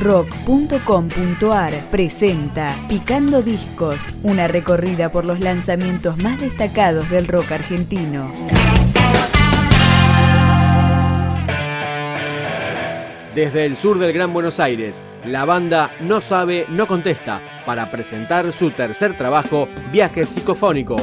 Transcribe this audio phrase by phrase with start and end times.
[0.00, 8.32] rock.com.ar presenta Picando Discos, una recorrida por los lanzamientos más destacados del rock argentino.
[13.34, 18.52] Desde el sur del Gran Buenos Aires, la banda No Sabe, No Contesta para presentar
[18.52, 20.96] su tercer trabajo, Viaje Psicofónico.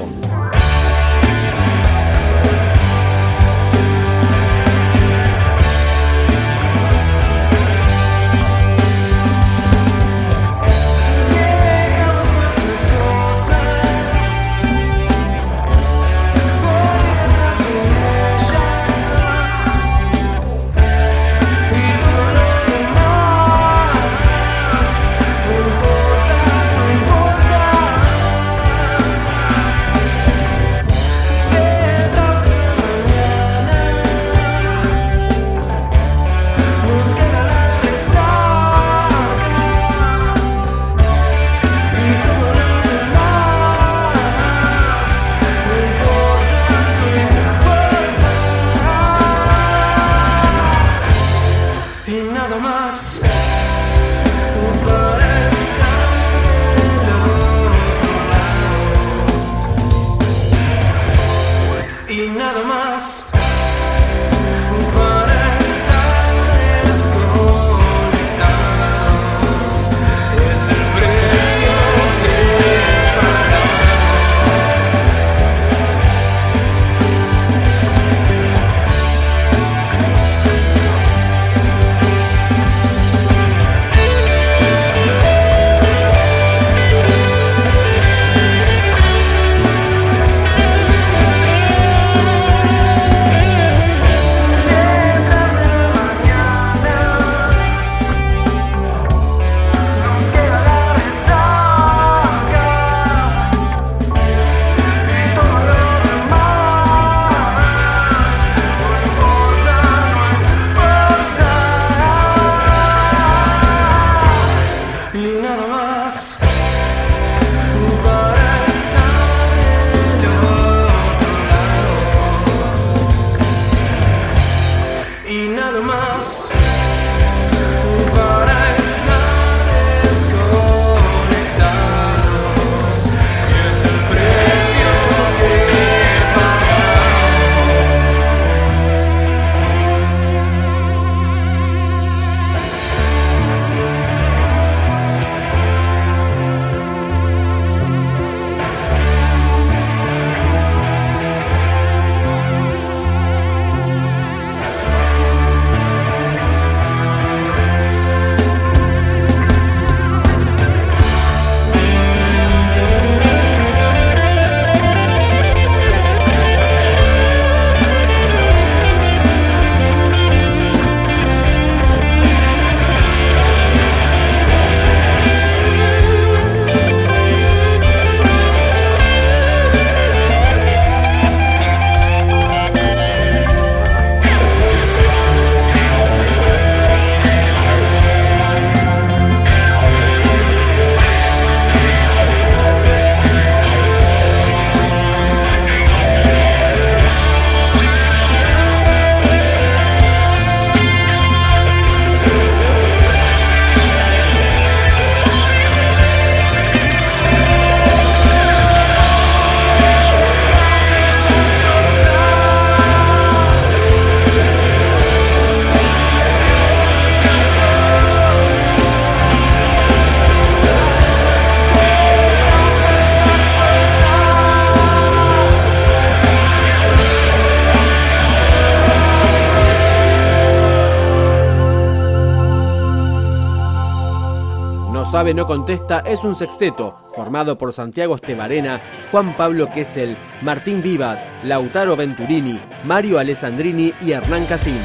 [235.17, 238.79] No contesta es un sexteto formado por Santiago Estebarena,
[239.11, 244.79] Juan Pablo Kessel, Martín Vivas, Lautaro Venturini, Mario Alessandrini y Hernán Casín.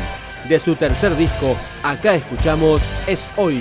[0.48, 3.60] De su tercer disco, acá escuchamos Es Hoy.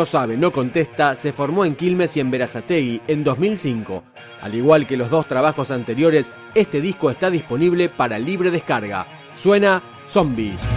[0.00, 4.02] No sabe, no contesta se formó en Quilmes y en Verazategui en 2005.
[4.40, 9.06] Al igual que los dos trabajos anteriores, este disco está disponible para libre descarga.
[9.34, 10.70] Suena Zombies.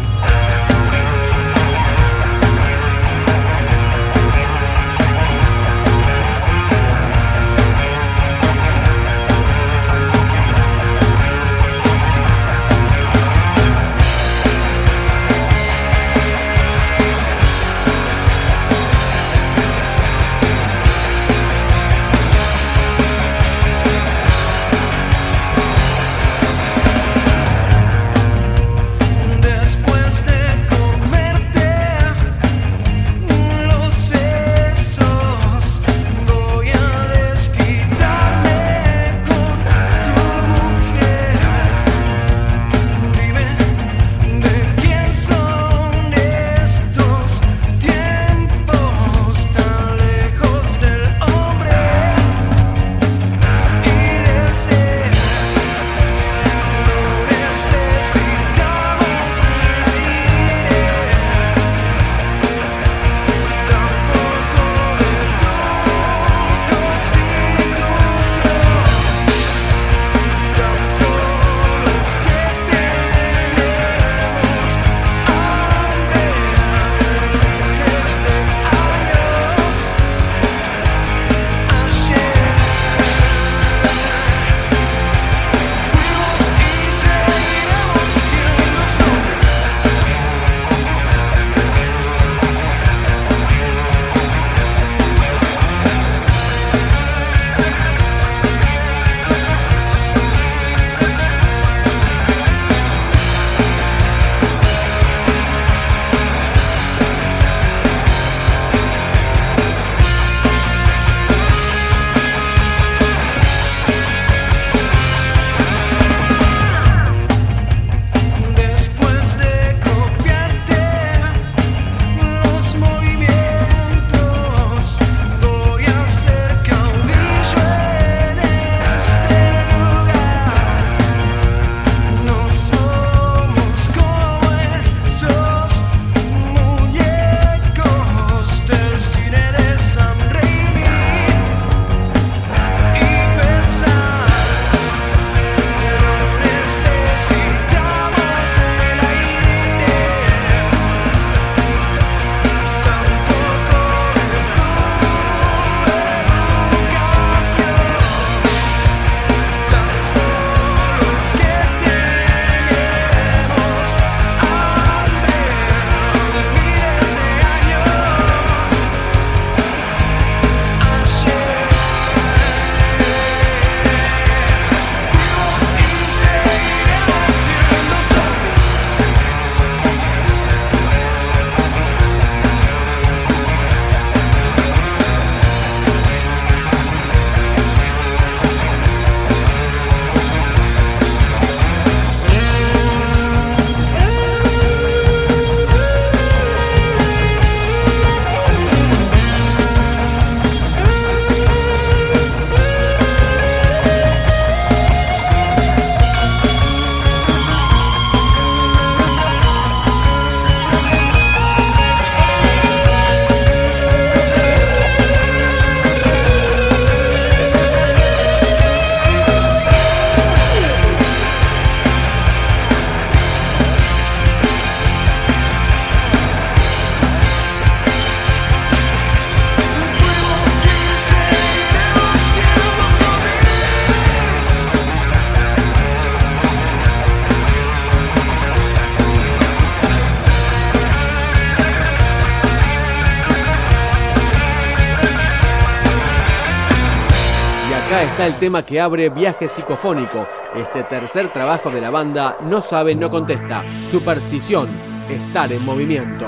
[248.13, 250.27] Está el tema que abre Viaje Psicofónico.
[250.55, 253.65] Este tercer trabajo de la banda No sabe, no contesta.
[253.81, 254.69] Superstición,
[255.09, 256.27] estar en movimiento.